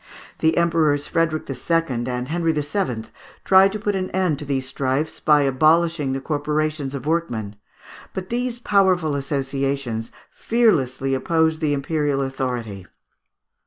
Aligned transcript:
The 0.39 0.57
Emperors 0.57 1.05
Frederick 1.05 1.47
II. 1.47 1.67
and 2.11 2.27
Henry 2.27 2.51
VII. 2.53 3.03
tried 3.45 3.71
to 3.71 3.77
put 3.79 3.93
an 3.93 4.09
end 4.09 4.39
to 4.39 4.45
these 4.45 4.65
strifes 4.65 5.19
by 5.19 5.43
abolishing 5.43 6.11
the 6.13 6.19
corporations 6.19 6.95
of 6.95 7.05
workmen, 7.05 7.55
but 8.11 8.29
these 8.31 8.57
powerful 8.57 9.13
associations 9.13 10.11
fearlessly 10.31 11.13
opposed 11.13 11.61
the 11.61 11.73
imperial 11.75 12.23
authority. 12.23 12.87